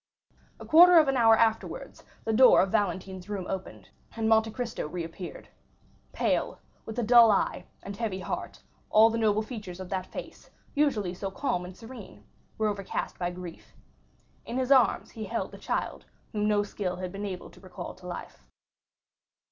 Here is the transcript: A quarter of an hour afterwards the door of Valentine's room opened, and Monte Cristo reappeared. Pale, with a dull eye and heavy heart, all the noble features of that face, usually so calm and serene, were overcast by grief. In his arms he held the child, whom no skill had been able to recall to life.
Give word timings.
A 0.59 0.65
quarter 0.65 0.97
of 0.97 1.07
an 1.07 1.15
hour 1.15 1.37
afterwards 1.37 2.03
the 2.23 2.33
door 2.33 2.61
of 2.61 2.71
Valentine's 2.71 3.29
room 3.29 3.45
opened, 3.47 3.87
and 4.15 4.27
Monte 4.27 4.49
Cristo 4.49 4.87
reappeared. 4.87 5.47
Pale, 6.11 6.57
with 6.87 6.97
a 6.97 7.03
dull 7.03 7.29
eye 7.29 7.65
and 7.83 7.95
heavy 7.95 8.17
heart, 8.21 8.63
all 8.89 9.11
the 9.11 9.19
noble 9.19 9.43
features 9.43 9.79
of 9.79 9.89
that 9.89 10.07
face, 10.07 10.49
usually 10.73 11.13
so 11.13 11.29
calm 11.29 11.65
and 11.65 11.77
serene, 11.77 12.23
were 12.57 12.67
overcast 12.69 13.19
by 13.19 13.29
grief. 13.29 13.75
In 14.43 14.57
his 14.57 14.71
arms 14.71 15.11
he 15.11 15.23
held 15.25 15.51
the 15.51 15.59
child, 15.59 16.05
whom 16.31 16.47
no 16.47 16.63
skill 16.63 16.95
had 16.95 17.11
been 17.11 17.23
able 17.27 17.51
to 17.51 17.59
recall 17.61 17.93
to 17.93 18.07
life. 18.07 18.43